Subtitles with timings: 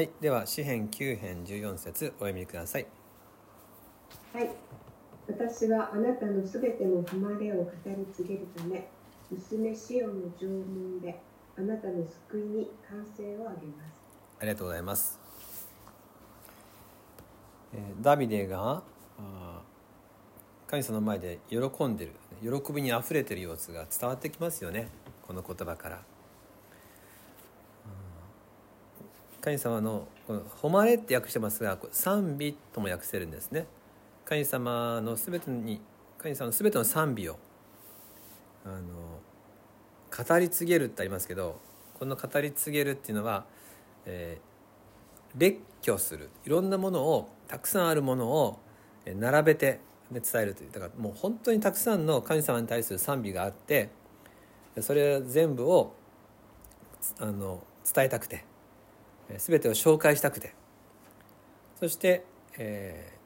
[0.00, 2.86] はい、では詩編9編14節お読みください。
[4.32, 4.48] はい。
[5.28, 8.88] 私はあなたのすべての誉れを語り継げるため、
[9.30, 11.20] 娘シオンの縄文で
[11.58, 14.00] あなたの救いに歓声をあげます。
[14.38, 15.20] ありがとうございます。
[17.74, 18.82] えーダビデが
[20.66, 24.88] 神様の前で喜んでる喜びにあふれてる様子が伝わってきますよね
[25.26, 25.96] この言葉から。
[25.96, 26.02] うん
[29.40, 33.66] 神様のこの「誉れ」って訳してますが賛美とも訳せるんですね。
[34.24, 35.80] 神様のすべてに
[36.18, 37.38] 神様のすべての賛美を
[38.64, 39.20] あの
[40.24, 41.58] 語り継げるってありますけど
[41.98, 43.44] この語り継げるっていうのは、
[44.06, 44.50] えー
[45.36, 46.28] 列挙する。
[46.44, 48.58] いろんなものをたくさんあるものを
[49.06, 49.80] 並べて
[50.10, 50.70] で伝えるという。
[50.72, 53.90] だからもう本当にたくさんの神様に対する賛美があって
[54.80, 55.94] それ全部を
[57.18, 57.62] あの
[57.94, 58.49] 伝えたくて。
[59.38, 60.54] 全てを紹介したくて。
[61.78, 62.24] そして、
[62.58, 63.20] えー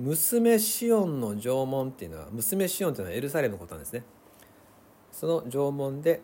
[0.00, 4.02] 娘シオンの縄文っていうのは娘シオンというのはエルサレムのことなんですね。
[5.12, 6.22] その縄文で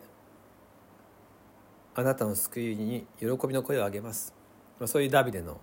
[1.93, 4.33] あなたの救いに喜びの声を上げます。
[4.79, 5.61] まあそういうダビデの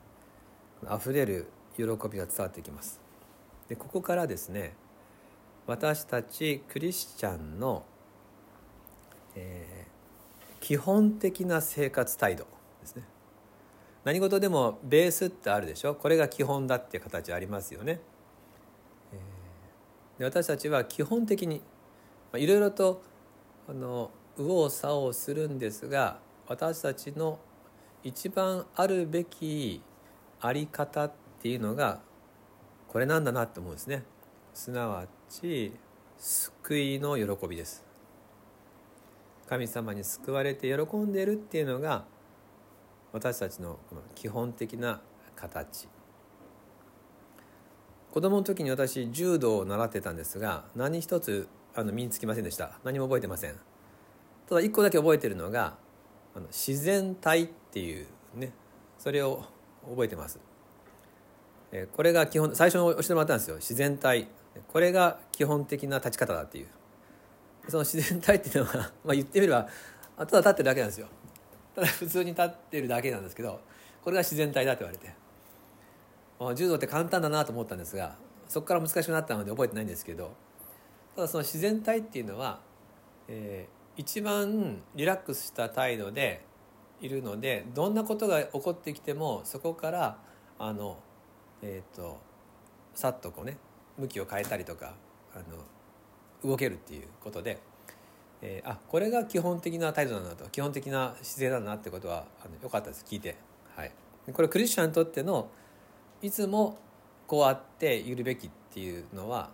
[0.86, 3.00] あふれる喜びが伝わってきます。
[3.68, 4.76] でここからですね
[5.66, 7.84] 私たちクリスチャンの、
[9.34, 9.94] えー
[10.60, 12.46] 基本的な生活態度
[12.80, 13.02] ですね。
[14.04, 15.94] 何事でもベースってあるでしょ？
[15.94, 18.00] これが基本だっていう形ありますよね、
[20.18, 21.62] で私たちは基本的に
[22.34, 23.02] いろいろと
[23.68, 27.38] あの右往左往するんですが私たちの
[28.02, 29.80] 一番あるべき
[30.40, 32.00] あり方っていうのが
[32.88, 34.02] これなんだなって思うんですね。
[34.52, 35.72] すなわち
[36.18, 37.82] 救いの喜びです。
[39.48, 42.04] 神様に救われて喜んでいるっていうのが
[43.14, 45.00] 私たちのこの基本的な
[45.36, 45.86] 形。
[48.10, 52.72] 子供の時に私柔道を習ってたんですが何一つあの身につきませんでした。
[52.82, 53.54] 何も覚えてません。
[54.48, 55.76] ただ一個だけ覚えてるのが
[56.34, 58.52] あの自然体っていうね
[58.98, 59.44] それを
[59.88, 60.40] 覚えてます。
[61.70, 63.56] えこれが基本最初に教えてもらったんですよ。
[63.56, 64.26] 自然体。
[64.66, 66.66] これが基本的な立ち方だっていう。
[67.68, 68.74] その自然体っていうのは、
[69.06, 69.68] まあ、言ってみれば
[70.18, 71.06] ただ立ってるだけなんですよ。
[71.74, 73.60] ただ普通に立ってるだけなんですけど
[74.02, 75.14] これが自然体だって言われて。
[76.56, 78.16] 柔道って簡単だなと思ったんですが
[78.48, 80.32] そこから難しくなったので覚えてないんですけど
[81.14, 82.60] ただその自然体っていうのは、
[83.28, 86.44] えー一番リラックスした態度で
[87.00, 90.18] いるのでどんなことが起こってきてもそこから
[90.58, 90.98] あの
[91.62, 92.18] えっ、と
[92.94, 93.56] さっとこうね
[93.98, 94.94] 向きを変えたりとか
[95.34, 97.58] あの動けるっていうことで、
[98.46, 103.04] えーあこれが基本的な態度なんだと基本的な姿勢だなってことはあのよかったです。
[103.08, 103.36] 聞いて、
[103.74, 103.90] はい、
[104.32, 105.48] これクリスチャンにとっての
[106.22, 106.76] いつも
[107.26, 109.50] こうあっているべきっていうのは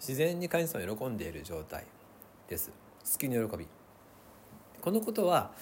[0.00, 1.84] 自然に神様を喜んでいる状態
[2.48, 2.72] です。
[3.04, 3.66] 救いの喜び。
[4.80, 5.52] このことは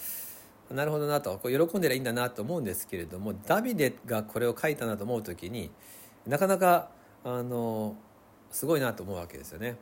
[0.71, 1.37] なるほどなと。
[1.37, 5.69] こう喜んでりゃいいんだなと思うんですけれどもダビデがこれを書いたなと思う時に
[6.25, 6.89] なかなか
[7.23, 7.95] あの
[8.49, 9.75] すごいなと思うわけですよね、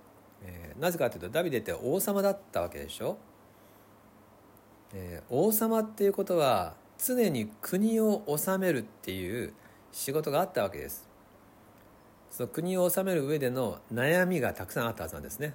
[0.45, 3.17] えーなぜかというとダビデって王様だったわけでしょ、
[4.93, 9.53] えー王様っていうことは常に国を治めるっていう
[9.91, 11.07] 仕事があったわけです。
[12.31, 15.53] その国を治める上での悩みがたくさんあったはずなんですね。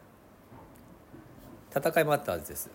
[1.75, 2.71] 戦いもあったはずです。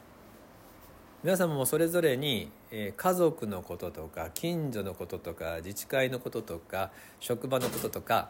[1.23, 8.29] 皆様もそれぞれに、家族のこととか近所のこととか自治会のこととか職場のこととか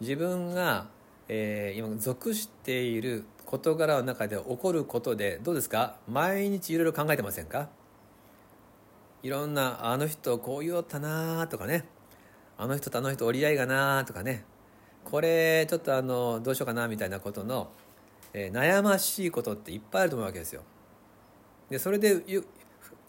[0.00, 0.86] 自分が、
[1.28, 5.96] えー今属している事柄の中で起こることでどうですか？
[6.08, 7.68] 毎日いろいろ考えてませんか？
[9.22, 11.84] いろんなあの人こう言おったなとかね。
[12.56, 14.44] あの人とあの人折り合いがなとかね。
[15.04, 17.68] これちょっとあのどうしようかなみたいなことの、
[18.32, 20.62] えー悩ましいことっていっぱいあると思うわけですよ。
[21.70, 22.22] でそれで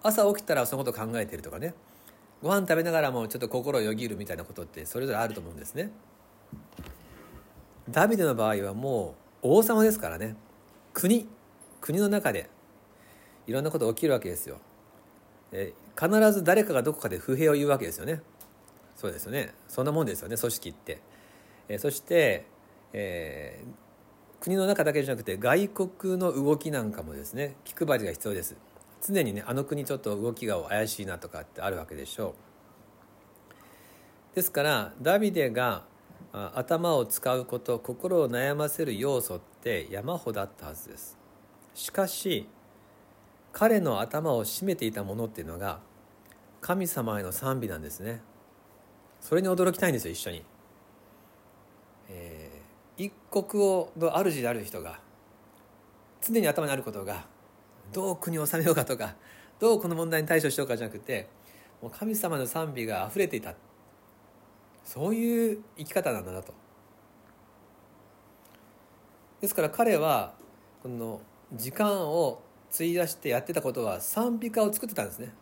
[0.04, 1.74] 朝起きたらそのこと考えてるとかね。
[2.44, 5.90] ご飯食べながらもちょっと心をよぎるみたいなことってそれぞれあると思うんですね。
[7.90, 10.36] ダビデの場合はもう王様ですからね。
[10.94, 11.28] 国
[11.82, 12.50] 国の中で
[13.48, 14.58] いろんなこと起きるわけですよ。
[15.52, 18.22] え必ず誰かがどこかで不平を言うわけですよね。
[18.96, 19.54] そうですよね。
[19.68, 21.00] そんなもんですよね組織って、
[21.70, 22.46] えそして、
[22.94, 23.86] えー
[24.46, 28.56] 国の中だけじゃなくて外国の動きなんかもですね気配りが必要です。
[29.02, 32.36] 常にねあの国ちょっと動きが怪しいなとかってあるわけでしょ
[34.34, 34.36] う。
[34.36, 35.84] ですからダビデが
[36.54, 41.18] 頭を使うこと心を悩ませる要素って山ほどあったはずです。
[41.74, 42.50] しかし
[43.54, 45.80] 彼の頭を占めていたものっていうのが
[46.60, 48.22] 神様への賛美なんですね。
[49.22, 50.44] それに驚きたいんですよ一緒に。
[52.10, 55.00] えー、一国をの主である人が
[56.22, 57.26] 常に頭にあることが
[57.94, 59.16] どう国を治めようかとか
[59.58, 61.30] どうこの問題に対処しようかじゃなくて
[61.82, 63.56] もう神様の賛美が溢れていた。
[64.86, 66.54] そういう生き方なんだなと。
[69.42, 70.34] ですから彼は
[70.82, 71.20] この
[71.54, 72.42] 時間を
[72.74, 75.34] 費やしてやってたことは賛美歌を作ってたんですね。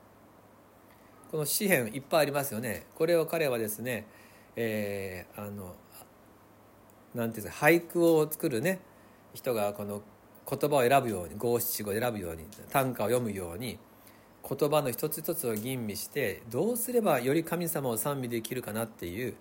[1.30, 2.86] この詩篇いっぱいありますよね。
[2.96, 4.08] これを彼はですね、
[4.56, 5.76] えー、あの
[7.14, 8.80] なんていうんですか俳句を作るね
[9.34, 10.02] 人がこの
[10.50, 13.78] 言葉を選ぶように五七五選ぶように短歌を読むように
[14.48, 19.36] 言葉の一つ一つを吟味してどうすればより神様を賛美できるかなっていう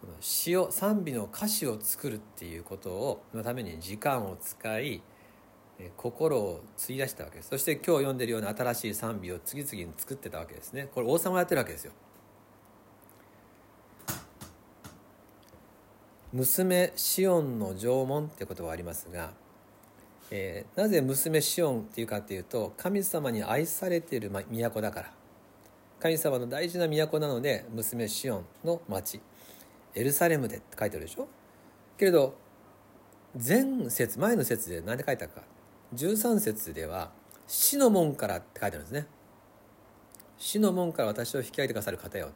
[0.00, 5.02] この詩を賛美の歌詞を作るっていうことをのために時間を使い
[5.96, 7.50] 心を費やしたわけです。
[7.50, 10.88] そして今日読んでるような新しい賛美を次々に作ってたわけですね。
[10.94, 11.92] これ王様がやってるわけですよ
[16.32, 19.32] 娘シオンの縄文って言葉がありますが、
[20.30, 25.12] えー、なぜ娘シオンっていうかっていうと神様に愛されている都だから。
[25.98, 29.20] 神様の大事な都なので娘シオンの町
[29.94, 31.26] エルサレムでって書いてあるでしょ？
[31.96, 32.34] けれど
[33.34, 35.42] 前節前の節で何で書いたか。
[35.94, 37.12] 13節では
[37.46, 39.06] 「死の門から」って書いてあるんですね。
[40.36, 42.30] 死の門から私を引き上げてくださる方よ。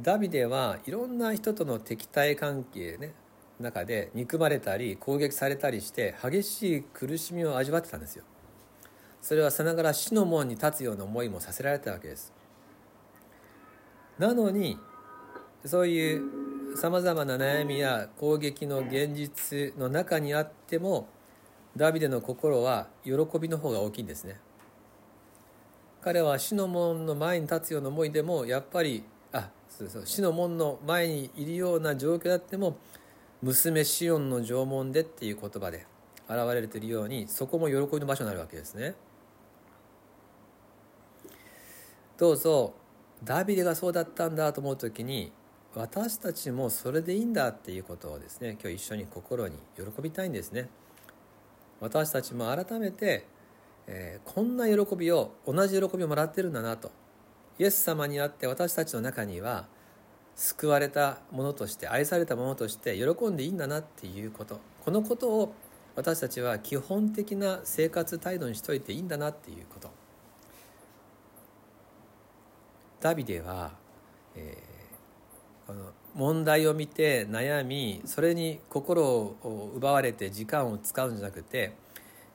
[0.00, 3.12] ダビデはいろんな人との敵対関係ね
[3.60, 8.24] 中で憎まれたり攻撃されたりして激しい苦しみを味わってたんですよ。
[9.20, 12.32] それはさながら死の門に立つような思いもさせられたわけです。
[14.18, 14.78] なのに
[15.64, 21.08] そういうさまざまな悩みや攻撃の現実の中にあっても
[21.76, 24.40] ダビデの心は喜びの方が大きいんですね。
[26.02, 32.76] 彼は死の門の前に立つような思いでもやっぱりあそうそう死の門の前にいるような状況であっても
[33.42, 35.86] 娘シオンの縄文でっていう言葉で
[36.28, 38.94] 現れているようにそこも喜びの場所になるわけですね。
[42.16, 42.72] どうぞ
[43.24, 45.32] ダビデがそうだったんだと思う時に
[45.74, 50.68] 私たちもそれでいいんだっていうことをですね今日一緒に心に喜びたいんですね。
[51.80, 53.26] 私たちも改めて、
[53.88, 56.92] えー、こんな喜びを同じ喜びをもらってるんだなと。
[57.58, 59.66] イエス様にあって私たちの中には
[60.36, 64.60] 救われたものとして愛されたものとして喜んでいいんだなっていうこと。
[64.84, 65.54] このことを
[65.94, 69.90] 私たちは基本的な生活態度にしといていいんだなっていうこと。
[73.00, 73.72] ダビデは、
[74.36, 81.72] えー、この問題を見て悩みそれに心を奪われて時間を使うんじゃなくて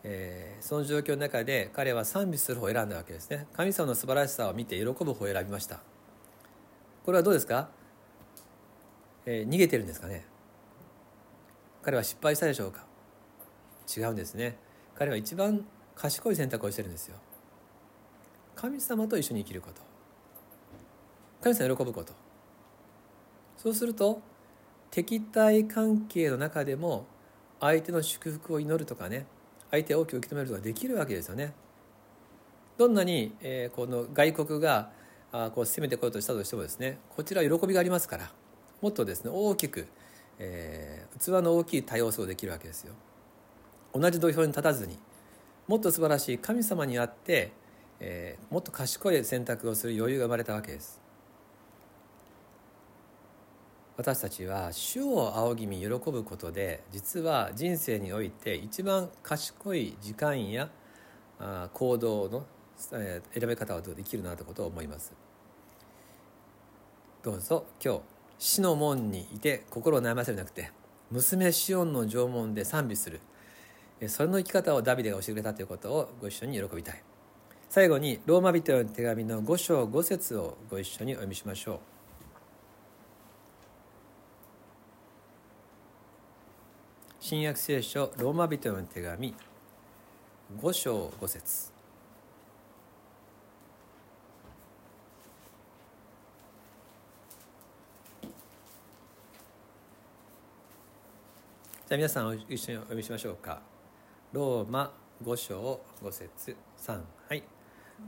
[0.10, 3.46] えー、その状況の中で彼は賛美する方を選んだわけですね。
[3.54, 5.80] 神様の素晴らしさを見て喜ぶ方を選びました。
[7.06, 7.70] これはどうですか、
[9.30, 10.26] えー、逃げてるんですかね。
[11.84, 12.86] 彼は失敗したでしょうか。
[13.96, 14.58] 違うんですね。
[14.96, 15.66] 彼は一番
[15.96, 17.18] 賢い選択をしてるんですよ。
[18.56, 19.82] 神様と一緒に生きること。
[21.42, 22.14] 神様喜ぶこと。
[23.58, 24.22] そうすると
[24.92, 27.06] 敵対関係の中でも
[27.60, 29.26] 相手の祝福を祈るとかね
[29.72, 31.54] 相手を大きく受け止めるとができるわけですよね。
[32.78, 34.90] どんなに、えー、この外国が
[35.34, 38.32] あこう攻めてこようとしたとしてもですねこちらは喜びがありますから。
[38.82, 39.88] もっとですね大きく、
[40.40, 42.94] えー、器の大きい対応をできるわけですよ。
[43.94, 44.98] 同じ土俵に立たずに
[45.68, 47.52] もっと素晴らしい神様にあって、
[48.00, 51.08] えー、もっと賢い選択をする余裕が生まれたわけです。
[53.98, 60.70] 私たちは主を仰ぎ見喜ぶことで実は人生において一番賢い時間や
[61.74, 62.46] 行動の
[62.78, 65.14] 選び方をできるなということを思います
[67.24, 70.72] どうぞ今日死の門にいて心を悩ませるなくて
[71.10, 73.22] 娘シオンの縄文で賛美する。
[74.08, 77.02] それの生き方をダビデが教えてくれたということをご一緒に喜びたい。
[77.70, 81.80] 最後にローマ人への手紙の5章5節をご一緒にお読みしましょう。
[87.20, 89.34] 新約聖書ローマ人への手紙
[90.62, 91.77] 5章5節。
[101.88, 103.62] じゃあ皆さん一緒にお読みしましょうか。
[104.34, 104.92] ローマ
[105.24, 107.44] 5章5節3はい。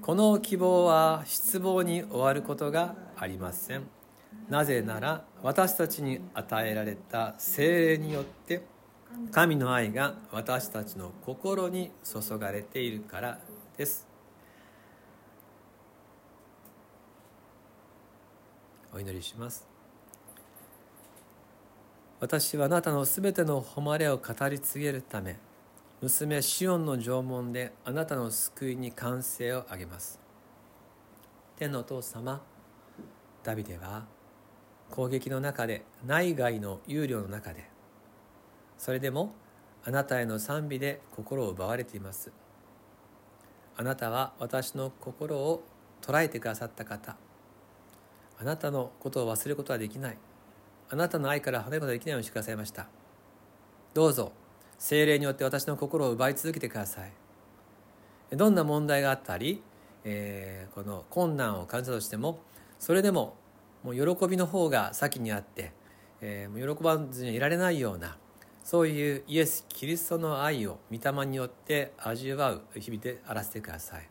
[0.02, 3.84] この希望は失望に終わることがありません。
[4.50, 8.64] なぜなら私たちに与えられた精霊によって
[9.32, 13.40] 神の愛が私たちの心に注がれているから
[13.78, 14.06] です。
[18.94, 19.79] お祈りします。
[22.20, 25.38] 私はあなたのすべての誉れを語り継げるため
[26.02, 30.20] 娘シオンの縄文であなたの救いに歓声を上げます。
[31.58, 32.42] 天のお父様
[33.44, 34.04] ダビデは
[34.90, 37.70] 攻撃の中で内外の憂慮の中で
[38.78, 39.34] それでも
[39.86, 42.32] あなたへの賛美で心を奪われています。
[43.78, 45.64] あなたは私の心を
[46.02, 47.16] 捉えてくださった方。
[48.38, 50.18] あなたのことを忘れることはできない。
[50.90, 52.88] あなたの愛から離れることができないようにしてくださいました。
[53.94, 54.32] どうぞ
[54.78, 57.12] 精霊によって私の心を奪い続けてください。
[58.36, 59.62] どんな問題があったり、
[60.04, 62.40] えー、この困難を感じたとしても
[62.80, 63.36] それでも
[63.84, 65.74] もう喜びの方が先にあって、
[66.22, 68.18] えー、もう喜ばずにいられないような
[68.64, 74.08] そういうイエス・キリストの愛を御霊によって味わう日々であらせてください。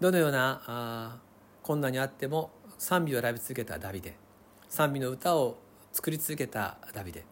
[0.00, 1.18] どのようなあ
[1.62, 4.27] 困難にあっても賛美を選び続けたダビデ。
[4.68, 5.58] 賛美の歌を
[5.92, 7.24] 作り続けたダビデ。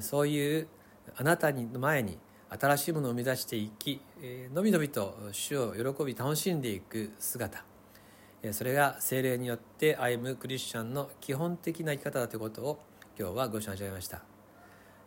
[0.00, 0.68] そういう
[1.16, 4.00] あなたの前に新しいものを生み出していき
[4.52, 7.64] のびのびと主を喜び楽しんでいく姿。
[8.52, 12.78] それが精霊によって歩むクリスチャンの基本的な生き方だということを
[13.18, 14.22] 今日はご紹介しました。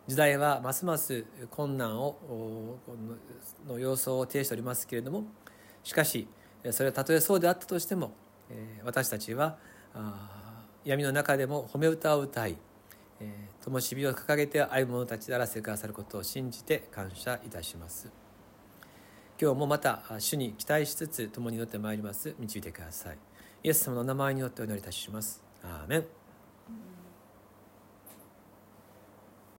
[0.09, 2.79] 時代はますます困難を
[3.67, 5.25] の様相を呈しておりますけれども
[5.83, 6.27] しかし
[6.71, 8.11] それはたとえそうであったとしても
[8.83, 9.57] 私たちは
[9.93, 10.38] あ
[10.85, 12.57] 闇の中でも褒め歌を歌い
[13.19, 18.09] え灯火を掲げて歩む者たちであらせてくださることを信じて感謝いたします。
[19.41, 22.35] 今日もまた主に期待しつつ共に祈ってまいります。
[22.39, 23.17] 導いてください。
[23.63, 25.43] イエス様の名前によってお祈りいたします。
[25.63, 26.18] アーメン。